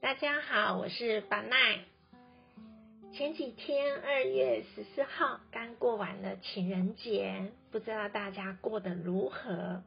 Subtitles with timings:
[0.00, 1.80] 大家好，我是巴奈。
[3.12, 9.82] 前几天二月十四号刚过完了情人节，不知道大家过得如何？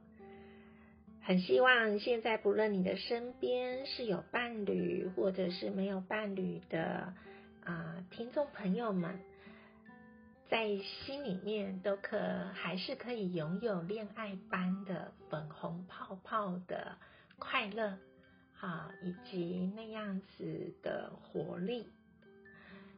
[1.24, 7.14] 很希望现在不论你的身边是有伴侣或者是没有伴侣的
[7.64, 9.18] 啊，听众朋友们，
[10.50, 10.68] 在
[11.06, 12.20] 心里面都可
[12.54, 16.98] 还是可以拥有恋爱般的粉红泡泡的
[17.40, 17.98] 快乐。
[18.62, 21.88] 啊，以及那样子的活力。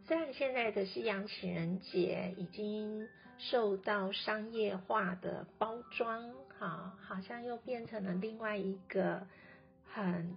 [0.06, 9.26] 虽然现在的西洋情人节已经受到商业化的包装，哈，好像又变成了另外一个
[9.94, 10.36] 很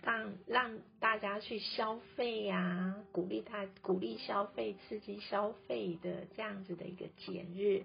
[0.00, 7.82] 让让大家去消费呀，鼓励他鼓励消费、刺激消费的这样子的一个节日。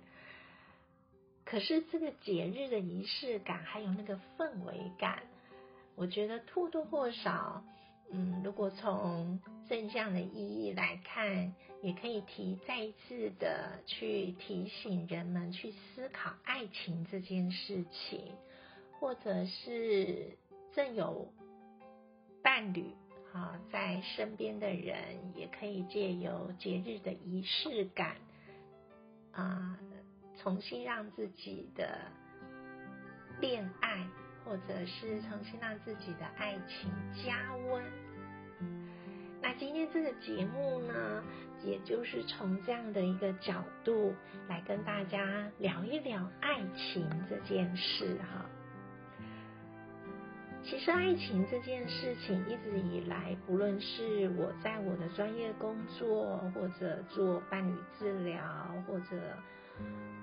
[1.44, 5.24] 可是这个节日的仪式感，还有那个氛围感。
[6.00, 7.62] 我觉得或多或少，
[8.10, 18.32] 嗯，如果从正向的意义来看，也可以提再一次的去提醒人们去思考爱情这件事情，
[18.98, 20.38] 或者是
[20.74, 21.34] 正有
[22.42, 22.96] 伴侣
[23.34, 28.16] 啊在身边的人，也可以借由节日的仪式感
[29.34, 29.78] 啊，
[30.42, 32.00] 重新让自己的
[33.42, 34.08] 恋爱。
[34.50, 36.90] 或者是重新让自己的爱情
[37.24, 37.84] 加温。
[39.40, 41.24] 那今天这个节目呢，
[41.64, 44.12] 也就是从这样的一个角度
[44.48, 48.44] 来跟大家聊一聊爱情这件事哈。
[50.64, 58.44] 其实爱情这件事情一直以来，不论是我在我的专业工作，或者做伴侣治疗，
[58.88, 59.38] 或者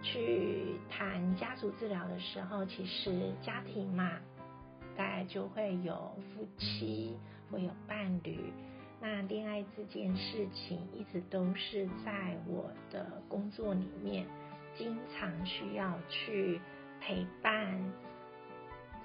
[0.02, 4.18] 去谈家族治疗的时候，其实家庭嘛，
[4.96, 7.16] 大概就会有夫妻，
[7.50, 8.52] 会有伴侣。
[9.00, 14.26] 那恋爱这件事情，一直都是在我的工作里面，
[14.76, 16.60] 经常需要去
[17.00, 17.80] 陪伴。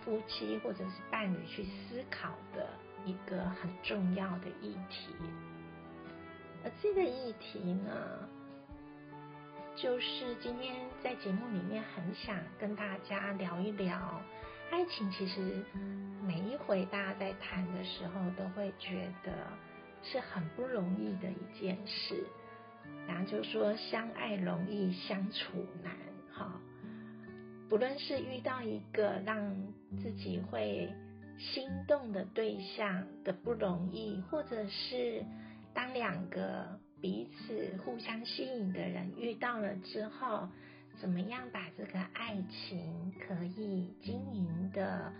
[0.03, 2.67] 夫妻或者是伴侣去思考的
[3.05, 5.13] 一个很重要的议题，
[6.63, 8.27] 而这个议题呢，
[9.81, 14.21] 就是今天在节目里面很想跟大家聊一聊，
[14.69, 15.65] 爱情其实
[16.21, 19.33] 每一回大家在谈的时候，都会觉得
[20.03, 22.23] 是很不容易的一件事，
[23.07, 25.95] 然后就说相爱容易相处难，
[26.31, 26.61] 哈。
[27.67, 29.55] 不论是遇到一个让
[30.03, 30.93] 自己会
[31.39, 35.25] 心动的对象的不容易，或者是
[35.73, 40.47] 当两个彼此互相吸引的人遇到了之后，
[40.99, 45.11] 怎么样把这个爱情可以经营的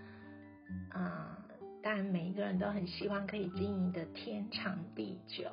[0.92, 1.38] 啊？
[1.82, 5.50] 当然，每一个人都很希望可以经营的天长地久，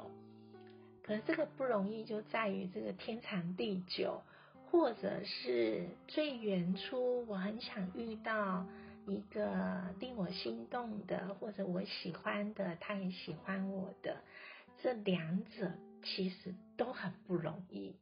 [1.02, 4.22] 可是这个不容易就在于这个天长地久。
[4.70, 8.66] 或者是最原初，我很想遇到
[9.06, 14.18] 一个令我心动的，或者我喜欢的，他也喜欢我的，
[14.82, 15.72] 这两者
[16.02, 17.96] 其实都很不容易。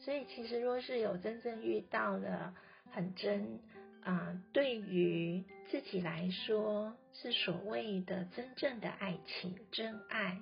[0.00, 2.54] 所以，其实若是有真正遇到了
[2.90, 3.60] 很真
[4.02, 10.40] 啊，对于自己来说是所谓的真正的爱情，真爱。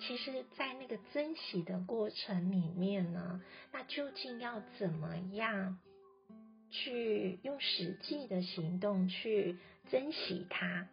[0.00, 3.42] 其实，在那个珍惜的过程里面呢，
[3.72, 5.78] 那究竟要怎么样
[6.70, 9.58] 去用实际的行动去
[9.90, 10.86] 珍惜它？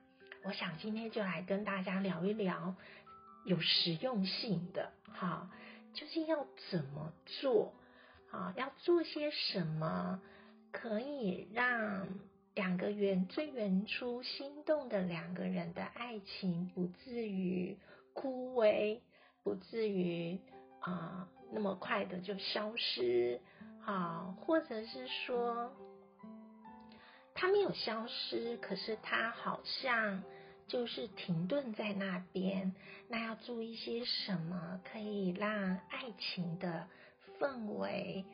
[0.43, 2.75] 我想今天就来跟大家聊一聊
[3.45, 5.49] 有实用性的，哈，
[5.93, 7.73] 究竟要怎么做？
[8.31, 10.21] 啊，要做些什么
[10.71, 12.07] 可以让
[12.53, 17.77] 两个原最原初心动的两个人的爱情不至于？
[18.17, 19.01] 枯萎，
[19.43, 20.39] 不至于
[20.79, 23.41] 啊那么快的就消失，
[23.83, 25.73] 啊，或者是说
[27.33, 30.23] 它没有消失，可是它好像
[30.67, 32.73] 就是停顿在那边。
[33.07, 35.51] 那要注意些什么，可以让
[35.89, 36.87] 爱情的
[37.39, 38.25] 氛围，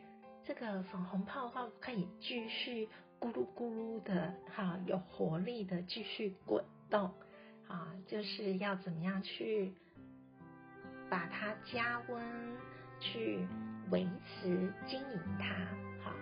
[0.45, 2.88] 这个粉红泡泡可以继续
[3.19, 7.11] 咕噜咕噜的，哈，有活力的继续滚动。
[7.67, 9.73] 啊，就是要怎么样去
[11.09, 12.21] 把它加温，
[13.00, 13.47] 去
[13.89, 15.55] 维持经营它，
[16.03, 16.13] 好。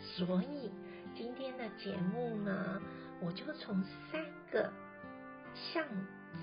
[0.00, 0.70] 所以
[1.16, 2.80] 今天的节目呢，
[3.20, 3.82] 我就从
[4.12, 4.72] 三个
[5.72, 5.84] 像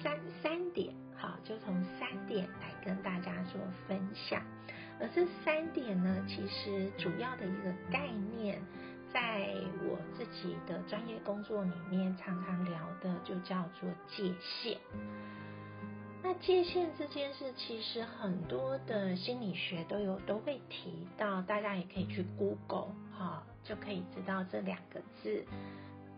[0.02, 4.42] 三三点，好，就从三点来跟大家做分享。
[5.00, 8.62] 而这三点呢，其实主要的一个概念
[9.12, 14.78] 在我自己的专业工作里面常常聊的，就叫做界限。
[16.26, 25.46] 那界限这件事，其实很多的心理学都有都会提到，大家也可以去 Google 哈，就可以知道这两个字，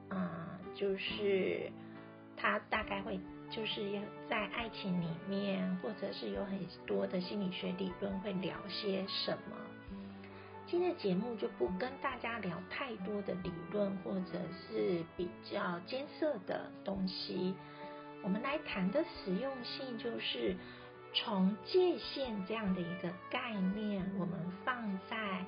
[0.10, 1.72] 啊，就是
[2.38, 9.56] 他大概会就是要在爱情里面，或者是有很多的心理学理论会聊些什么。
[10.68, 17.56] 今天的节目就不跟大家聊太多的理论，或者是比较艰涩的东西。
[18.24, 20.56] 我们来谈的实用性，就是
[21.14, 25.46] 从界限这样的一个概念，我们放在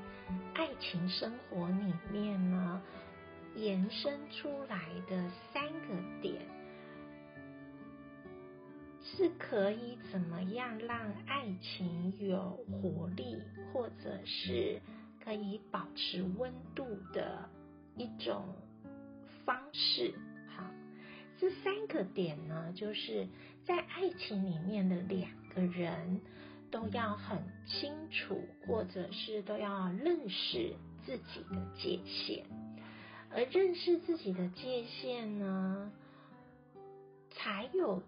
[0.53, 2.79] 爱情生活里面呢，
[3.55, 4.79] 延伸出来
[5.09, 6.35] 的三个点，
[9.15, 14.81] 是可以怎么样让爱情有活力，或者是
[15.23, 17.49] 可以保持温度的
[17.95, 18.45] 一种
[19.45, 20.13] 方式。
[20.55, 20.63] 好
[21.39, 23.27] 这三个点呢，就是
[23.65, 26.21] 在爱情里面的两个人
[26.69, 30.75] 都要很清楚，或者是都要认识
[31.05, 32.45] 自己的界限。
[33.29, 35.91] 而认识自己的界限呢，
[37.29, 38.01] 才有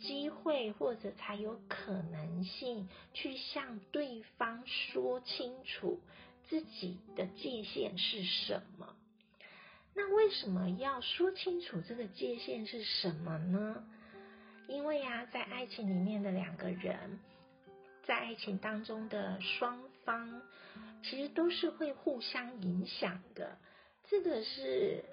[0.00, 6.00] 机会，或者才有可能性去向对方说清楚
[6.48, 8.94] 自己的界限是什么。
[9.94, 13.84] 那为什么要说清楚这个界限是什么呢？
[14.68, 17.18] 因为呀，在爱情里面的两个人，
[18.04, 20.42] 在爱情当中的双方，
[21.02, 23.58] 其实都是会互相影响的。
[24.08, 25.04] 这个是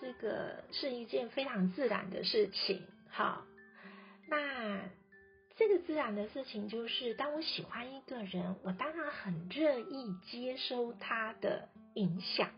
[0.00, 2.86] 这个是一件非常自然的事情。
[3.08, 3.44] 好，
[4.30, 4.80] 那
[5.56, 12.48] 这个自然的事情就是，当我喜欢一个人，我当然很乐意接收他的影响。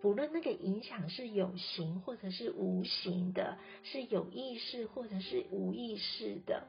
[0.00, 6.68] 不论那个影响是有形或者是无形的，是有意识或者是无意识的，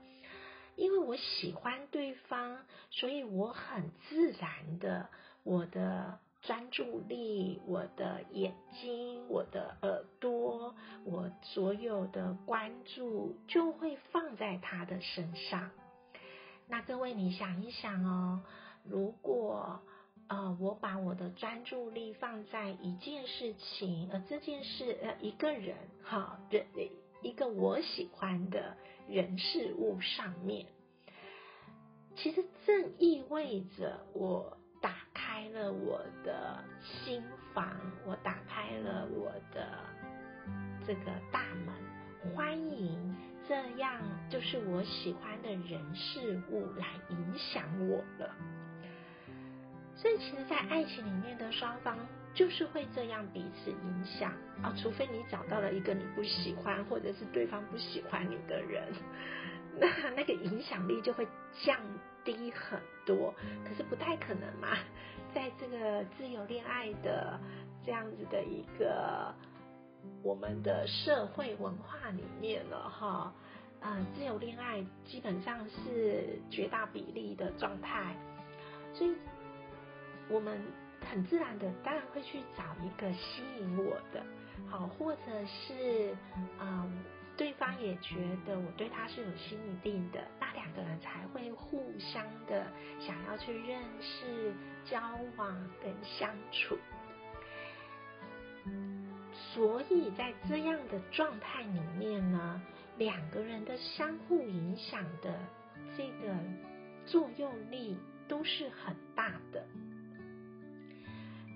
[0.75, 5.09] 因为我喜欢对方，所以我很自然的，
[5.43, 10.75] 我的专注力、我的眼睛、我的耳朵、
[11.05, 15.71] 我所有的关注就会放在他的身上。
[16.67, 18.41] 那各位，你想一想哦，
[18.83, 19.81] 如果。
[20.31, 26.67] 呃，我把我的专注力放在一件事情，呃，这件事，呃，一个人，哈，人，
[27.23, 28.77] 一个我喜欢的
[29.07, 30.67] 人事物上面，
[32.15, 34.59] 其实正意味着我
[35.39, 37.65] 开了我的心房，
[38.05, 39.69] 我打开了我的
[40.85, 43.15] 这个大门，欢迎
[43.47, 48.35] 这样就是我喜欢的人事物来影响我了。
[49.95, 51.97] 所以，其实，在爱情里面的双方
[52.33, 58.83] 就是会这样彼此影响啊，除非你找到了一个你不喜欢，或者是对方不喜欢你的人，
[59.79, 59.87] 那
[60.17, 61.25] 那个影响力就会
[61.63, 61.79] 降
[62.25, 63.33] 低很多。
[63.63, 64.77] 可是不太可能嘛，
[65.33, 67.39] 在这个自由恋爱的
[67.85, 69.33] 这样子的一个
[70.23, 73.33] 我们的社会文化里面了哈，
[73.81, 78.15] 啊，自由恋爱基本上是绝大比例的状态，
[78.93, 79.15] 所以。
[80.31, 80.61] 我们
[81.09, 84.23] 很自然的，当然会去找一个吸引我的，
[84.69, 86.15] 好，或者是
[86.59, 87.03] 嗯，
[87.39, 88.15] 对方也觉
[88.45, 92.67] 得我对他是有吸引力的，那两个人才会互相的
[92.99, 94.53] 想要去认识、
[94.83, 94.99] 交
[95.37, 96.77] 往跟相处。
[99.53, 102.61] 所以在这样的状态里面呢，
[102.97, 105.39] 两个人的相互影响的
[105.95, 106.35] 这个
[107.05, 109.65] 作用力都是很大的。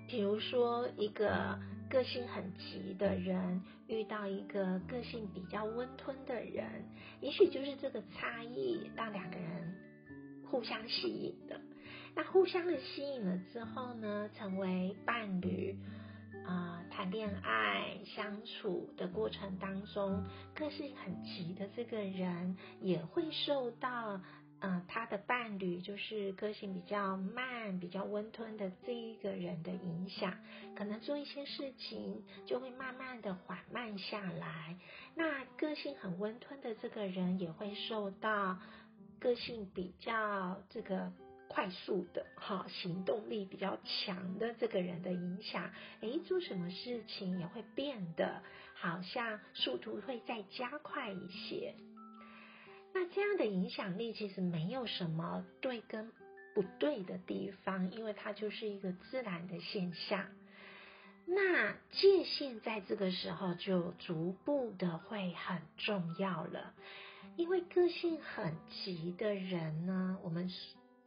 [0.08, 6.84] 比如说，一个个性很急的人遇到一个个性比较温吞的人，
[7.20, 9.74] 也许就是这个差异让两个人
[10.50, 11.60] 互相吸引的。
[12.14, 15.76] 那互相的吸引了之后呢，成为伴侣
[16.46, 20.24] 啊，谈恋爱相处的过程当中，
[20.54, 24.20] 个性很急的这个人也会受到。
[24.64, 30.34] 嗯，他的伴侣就是个性比较慢、比较温吞的这一个人的影响，
[30.74, 34.78] 可能做一些事情就会慢慢的缓慢下来。
[35.14, 38.58] 那个性很温吞的这个人也会受到
[39.20, 41.12] 个性比较这个
[41.46, 48.42] 快速的哈行动力比较强的这个人的影响，诶，做什么事情也会变得
[48.74, 51.74] 好像速度会再加快一些。
[52.94, 56.12] 那这样的影响力其实没有什么对跟
[56.54, 60.28] 不对的地方，因为它就是一个自然的现象。
[61.26, 66.74] 那界限在这个时候就逐步的会很重要了，
[67.36, 70.48] 因为个性很急的人呢，我们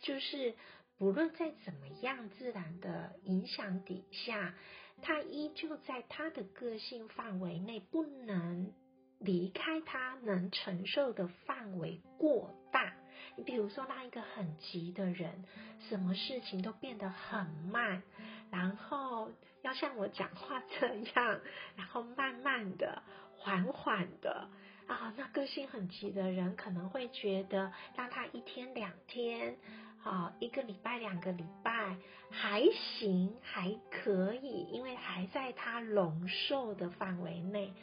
[0.01, 0.56] 就是
[0.98, 4.56] 不论在怎么样自然的影响底下，
[5.01, 8.74] 他依旧在他的个性范围内，不能
[9.19, 12.93] 离开他能承受的范围过大。
[13.36, 15.43] 你比如说，让一个很急的人，
[15.89, 18.01] 什么事情都变得很慢，
[18.51, 19.31] 然后
[19.62, 21.41] 要像我讲话这样，
[21.75, 23.03] 然后慢慢的、
[23.36, 24.50] 缓缓的
[24.88, 29.57] 啊，那个性很急的人可能会觉得，让他一天两天，
[30.03, 31.97] 啊，一个礼拜、两个礼拜
[32.31, 37.74] 还行，还可以，因为还在他容受的范围内。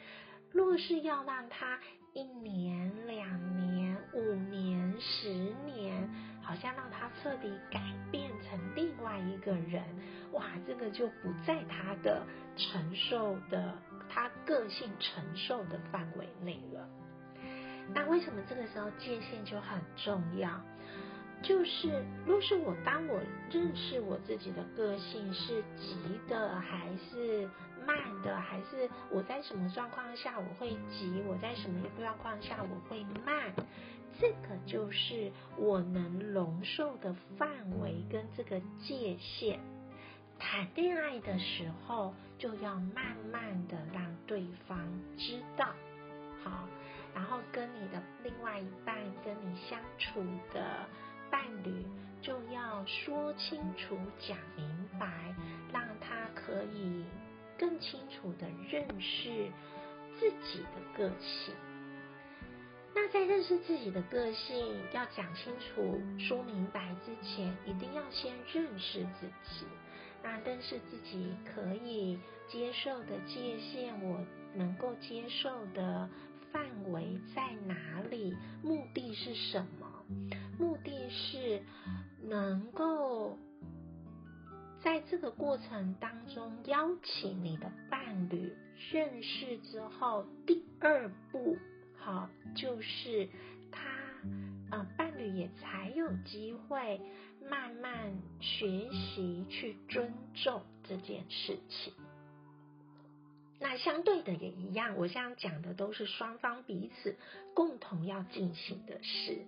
[0.55, 1.77] 若是要让他
[2.13, 5.29] 一年、两年、五年、十
[5.65, 6.09] 年，
[6.41, 9.83] 好像让他彻底改变成另外一个人，
[10.31, 13.77] 哇，这个就不在他的承受的、
[14.09, 16.87] 他个性承受的范围内了。
[17.93, 20.49] 那为什么这个时候界限就很重要？
[21.47, 23.21] 就是，若是我当我
[23.51, 25.95] 认识我自己的个性是急
[26.27, 27.47] 的还是
[27.85, 33.53] 慢的，还是我在什么状况下我会急，我在什么状况下我会慢，
[34.19, 37.47] 这个就是我能容受的范
[37.79, 39.59] 围跟这个界限。
[40.39, 44.79] 谈恋爱的时候就要慢慢的让对方
[45.15, 45.67] 知道，
[46.43, 46.67] 好，
[47.13, 50.87] 然后跟你的另外一半跟你相处的。
[51.29, 51.85] 伴侣
[52.21, 54.67] 就要说清楚、讲明
[54.99, 55.35] 白，
[55.71, 57.03] 让他可以
[57.57, 59.51] 更清楚的认识
[60.19, 61.53] 自己的个性。
[62.93, 64.55] 那在认识自己的个性、
[64.93, 69.65] 要讲清楚、说明白之前，一定要先认识自己。
[70.23, 72.17] 那认识自己可以
[72.47, 76.09] 接受的界限，我能够接受的
[76.51, 78.35] 范围在哪里？
[78.63, 80.05] 目的是什么？
[80.57, 81.61] 目的是
[82.23, 83.37] 能够
[84.83, 88.53] 在这个过程当中邀请你的伴侣
[88.91, 91.57] 认识之后，第二步，
[91.97, 93.29] 好，就是
[93.71, 97.01] 他啊，伴侣也才有机会
[97.49, 101.93] 慢慢学习去尊重这件事情。
[103.59, 107.15] 那相对的也一样，我现在讲的都是双方彼此
[107.55, 109.45] 共同要进行的事。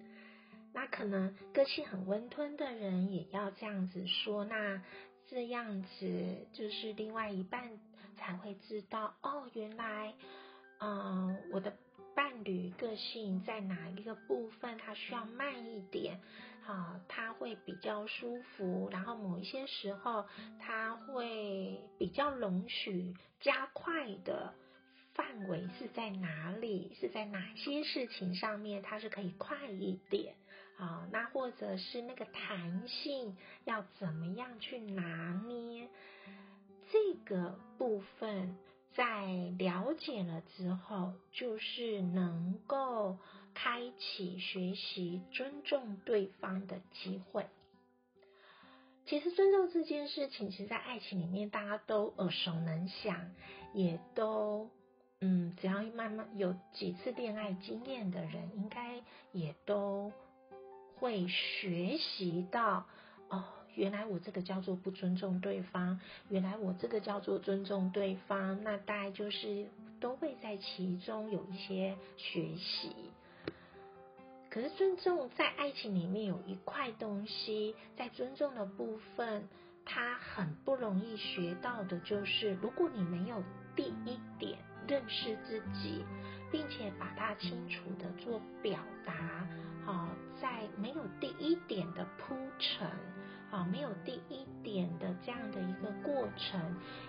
[0.78, 4.80] 那可能个性很温吞的人也要这样子说，那
[5.26, 7.80] 这样子就是另外一半
[8.16, 10.14] 才会知道哦，原来，
[10.80, 11.76] 嗯，我的
[12.16, 16.20] 伴侣个性在哪一个部分，他需要慢一点，
[16.62, 20.28] 好，他会比较舒服，然后某一些时候
[20.60, 24.54] 他会比较容许加快的。
[25.16, 26.96] 范围是在哪里？
[27.00, 30.36] 是在哪些事情上面，它是可以快一点
[30.78, 31.08] 啊？
[31.12, 35.90] 那或者是那个弹性要怎么样去拿捏？
[36.92, 38.56] 这个部分
[38.96, 39.26] 在
[39.58, 43.18] 了解了之后，就是能够
[43.54, 47.48] 开启学习尊重对方的机会。
[49.06, 53.32] 其实尊重这件事情，其实，在爱情里面，大家都耳熟能详，
[53.74, 54.70] 也都。
[55.20, 60.12] 嗯，只要慢慢有几次恋爱经验的人，应该也都
[61.00, 62.86] 会学习到
[63.30, 63.44] 哦，
[63.76, 66.00] 原来我这个叫做不尊重对方，
[66.30, 69.68] 原来我这个叫做尊重对方，那大概就是
[70.00, 72.92] 都会在其中有一些学习。
[74.50, 79.48] 可是尊重在爱情里面有一块东西，在尊重的部分，
[79.86, 83.44] 它很不容易学到的，就是如果你没有
[83.76, 84.58] 第一点。
[84.88, 86.06] 认识自己，
[86.52, 89.14] 并且把它清楚的做表达，
[89.86, 90.08] 好，
[90.42, 92.90] 在没有第一点的铺陈，
[93.52, 96.60] 好，没有第一点的这样的一个过程，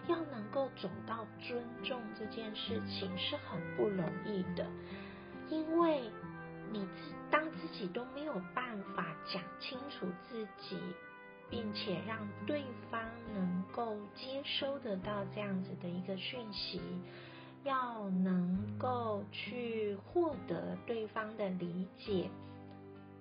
[0.09, 4.67] 要能够走到尊重这件事情是很不容易的，
[5.49, 6.11] 因为
[6.73, 10.79] 你自当自己都没有办法讲清楚自己，
[11.49, 13.01] 并且让对方
[13.35, 16.81] 能够接收得到这样子的一个讯息。
[17.65, 18.98] 要能够
[19.31, 22.31] 去获得对方的理解，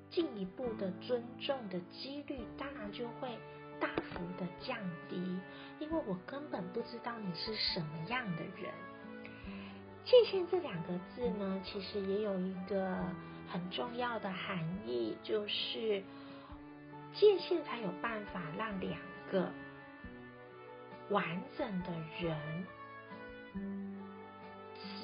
[0.10, 3.30] 进一步的尊重的几率，当然就会
[3.80, 4.78] 大幅的降
[5.10, 5.40] 低，
[5.80, 8.74] 因为我根本不知道你是什么样的人。
[10.06, 13.04] 界限这两个字呢，其实也有一个
[13.50, 16.02] 很重要的含义，就是
[17.14, 18.98] 界限才有办法让两
[19.30, 19.52] 个
[21.10, 22.66] 完整的人，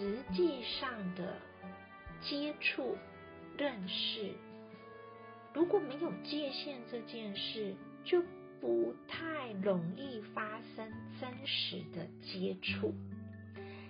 [0.03, 1.37] 实际上的
[2.19, 2.97] 接触、
[3.57, 4.33] 认识，
[5.53, 8.21] 如果没有界限这件事，就
[8.59, 10.91] 不太容易发生
[11.21, 12.93] 真实的接触。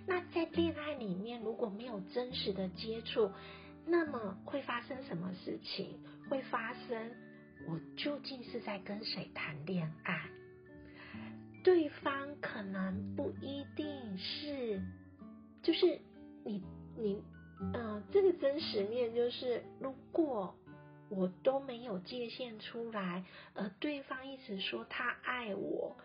[0.05, 3.31] 那在恋爱里面，如果没有真实的接触，
[3.87, 5.97] 那么会发生什么事情？
[6.29, 7.11] 会发生
[7.67, 10.29] 我究竟是在跟谁谈恋爱？
[11.63, 14.79] 对方可能不一定是，
[15.63, 15.99] 就是
[16.43, 16.61] 你
[16.95, 17.23] 你
[17.73, 20.53] 嗯，这个真实面就是，如果
[21.09, 23.23] 我都没有界限出来，
[23.55, 25.95] 而对方一直说他爱我。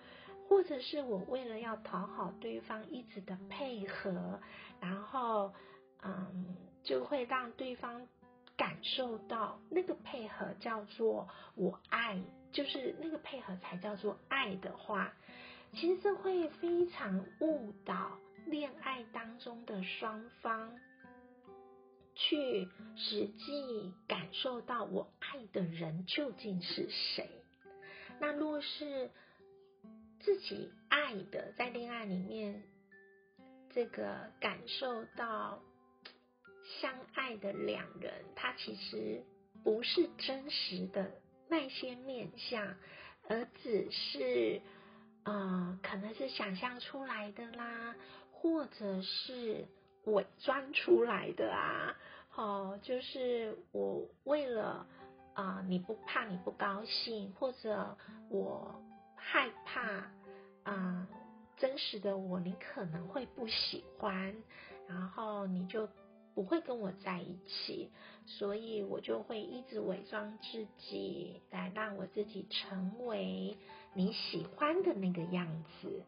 [0.49, 4.41] 或者是我为了要讨好对方，一直的配合，
[4.81, 5.53] 然后，
[6.03, 8.09] 嗯，就会让对方
[8.57, 12.19] 感受到那个配合叫做我爱，
[12.51, 15.13] 就是那个配合才叫做爱的话，
[15.75, 18.13] 其实这会非常误导
[18.51, 20.79] 恋爱当中的双方，
[22.15, 27.29] 去实际感受到我爱的人究竟是谁。
[28.21, 29.11] 那若是。
[30.21, 32.65] 自己爱的，在恋爱里面，
[33.71, 35.63] 这个感受到
[36.81, 39.23] 相爱的两人，他其实
[39.63, 41.13] 不是真实的
[41.49, 42.77] 那些面相，
[43.29, 44.61] 而只是
[45.23, 47.95] 呃，可能是想象出来的啦，
[48.41, 49.67] 或者是
[50.05, 51.97] 伪装出来的啊。
[52.29, 54.87] 好，就是我为了
[55.35, 57.97] 啊，你不怕你不高兴，或者
[58.31, 58.83] 我。
[59.31, 60.11] 害怕
[60.63, 61.07] 啊，
[61.59, 64.35] 真实的我你可能会不喜欢，
[64.89, 65.87] 然后你就
[66.35, 67.91] 不会跟我在一起，
[68.25, 73.59] 所以我就会一直伪装自己，来让我自己成为
[73.93, 76.05] 你喜欢的那个样子。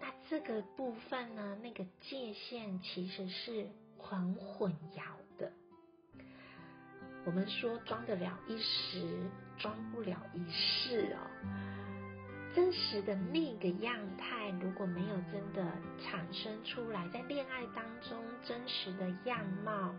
[0.00, 3.66] 那这个部分呢，那个界限其实是
[3.98, 5.02] 很混淆
[5.38, 5.52] 的。
[7.24, 11.83] 我们说装得了一时，装不了一世哦。
[12.54, 19.92] 真实的那个样态，如果没有真的产生出来，在恋爱当中真实的样貌，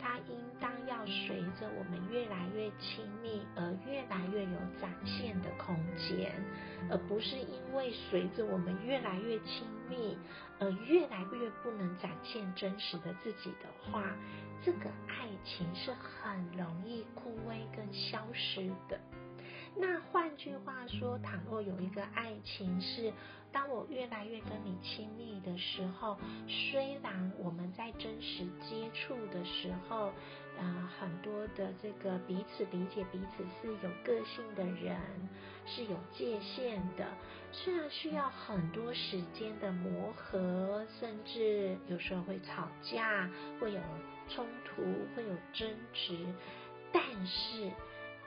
[0.00, 6.32] 它应当要随着我们越来越亲密而越来越有展现的空间，
[6.90, 10.18] 而不是因为随着我们越来越亲密
[10.58, 14.02] 而越来越不能展现真实的自己的话，
[14.60, 18.98] 这个爱情是很容易枯萎跟消失的。
[19.74, 23.12] 那换句话说，倘若有一个爱情是，
[23.50, 30.12] 当我越来越跟你亲密的时候，虽然我们在真实接触的时候，
[30.58, 35.00] 呃，很多的这个彼此理解彼此是有个性的人，
[35.64, 37.06] 是有界限的，
[37.50, 43.80] 虽然需要很多时间的磨合，甚至有时候会吵架，会有
[44.28, 44.82] 冲突，
[45.16, 46.26] 会有争执，
[46.92, 47.70] 但是。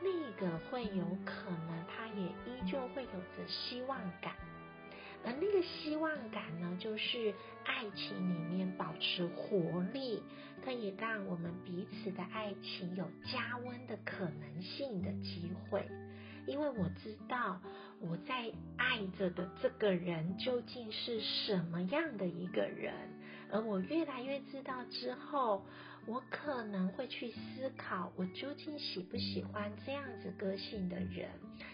[0.02, 4.34] 那个会有可能，他也依旧会有着希望感，
[5.24, 10.22] 而那个希望感呢，就是爱情里面保持活力，
[10.64, 15.88] 可以让我们彼此的爱情有加温的可能性的机会。
[16.46, 17.60] 因为我知道
[18.00, 22.94] 我在爱着的这个人究竟是什么样的一个人，
[23.52, 25.66] 而我越来越知道之后，
[26.08, 31.30] 我可能会去思考，我究竟喜不喜欢这样子个性的人。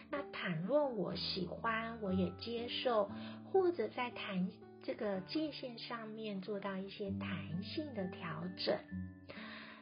[0.09, 3.09] 那倘若我喜欢，我也接受，
[3.51, 4.49] 或者在谈
[4.83, 8.77] 这个界限上面做到一些弹性的调整，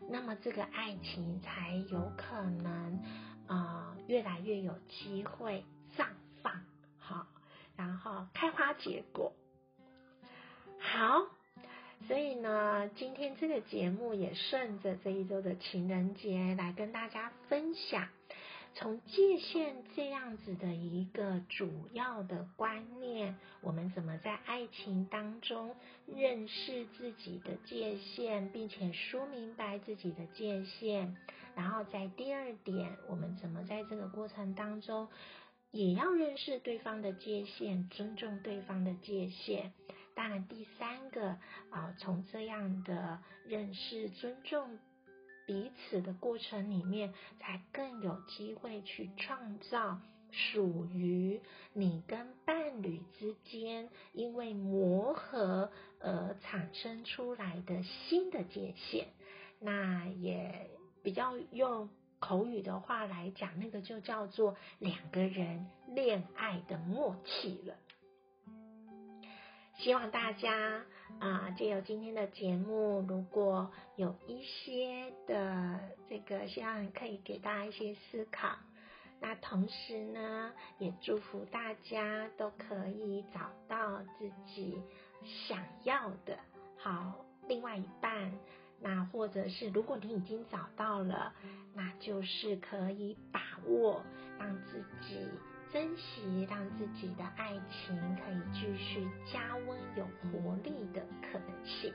[0.09, 3.01] 那么这个爱情才有可能。
[3.47, 5.65] 啊，越来越有机会
[5.97, 6.05] 绽
[6.43, 6.53] 放，
[6.99, 7.25] 好，
[7.75, 9.33] 然后开花结果，
[10.77, 11.25] 好，
[12.07, 18.07] 所以呢，今天这个节目也顺着这一周的情人节来跟大家分享。
[18.75, 31.15] 从界限这样子的一个主要的观念，我们怎么在爱情当中认识自己的界限，并且说明白自己的界限？
[31.55, 35.09] 然后在第二点，我们怎么在这个过程当中
[35.71, 39.73] 也要认识对方的界限，尊重对方的界限？
[40.19, 41.38] 当然，第三个
[41.69, 44.77] 啊，从这样的认识、尊重。
[45.47, 51.39] 彼此的过程里面，才更有机会去创造属于
[51.71, 59.08] 你跟伴侣之间因为磨合而产生出来的新的界限。
[59.62, 60.69] 那也
[61.01, 67.73] 比较用口语的话来讲，那个就叫做两个人恋爱的默契了。
[69.79, 70.83] 希望大家
[71.19, 78.57] 啊，借由今天的节目，如果有一些的这个，希望可以给大家一些思考。
[79.21, 84.81] 那同时呢，也祝福大家都可以找到自己
[85.47, 86.37] 想要的
[86.77, 88.33] 好另外一半。
[88.81, 91.33] 那或者是如果你已经找到了，
[91.73, 94.03] 那就是可以把握，
[94.37, 95.25] 让自己
[95.71, 101.93] 珍惜，让自己的爱情可以继续加温有活力的可能性。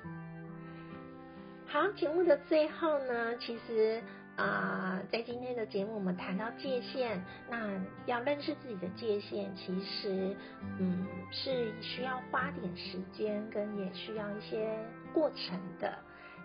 [1.66, 4.02] 好，节目的最后呢，其实。
[4.36, 10.36] 啊，在今天的节目，我们谈到界限，那要认识自己的界限，其实，
[10.80, 14.76] 嗯，是需要花点时间，跟也需要一些
[15.12, 15.96] 过程的，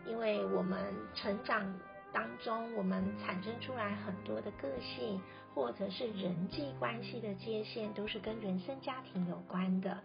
[0.05, 0.77] 因为我们
[1.15, 1.65] 成长
[2.11, 5.21] 当中，我们产生出来很多的个性，
[5.53, 9.99] 或者是人际关系的界限，都是跟原生家庭有关的。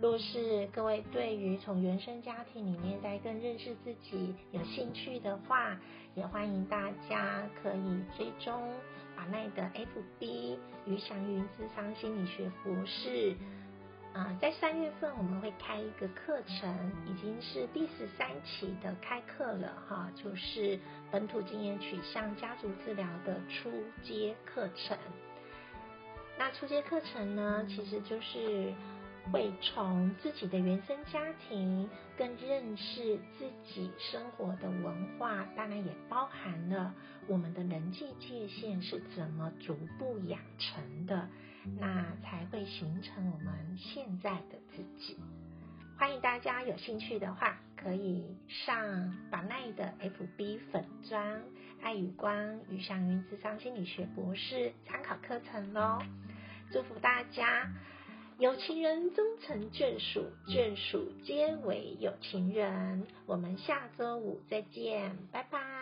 [0.00, 5.78] 若是各位对于从原生家庭里面再更认识自己有兴趣的话，
[6.14, 8.60] 也欢迎大家可以追踪
[9.16, 9.62] 把奈的
[10.20, 13.36] FB 于祥云智商心理学博士。
[14.14, 20.78] 啊，在三月份我们会开一个课程，已经是第十三期的开课了哈，就是
[21.10, 23.70] 本土经验取向家族治疗的初
[24.02, 24.96] 阶课程。
[26.38, 28.72] 那初阶课程呢，其实就是。
[29.30, 36.92] 会从自己的原生家庭更认识自己生活的文化，当然也包含了
[37.28, 41.28] 我们的人际界限是怎么逐步养成的，
[41.78, 45.16] 那才会形成我们现在的自己。
[45.98, 51.42] 欢迎大家有兴趣的话，可以上把奈的 FB 粉砖
[51.80, 56.00] 爱与光与祥云智商心理学博士参考课程喽。
[56.72, 57.70] 祝福大家！
[58.38, 63.06] 有情人终成眷属，眷属皆为有情人。
[63.26, 65.81] 我们下周五再见，拜拜。